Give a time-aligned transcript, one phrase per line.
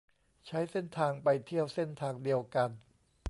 [0.47, 2.69] ใช้เส้นทางไปเที่ยวเส้นทางเดียวกัน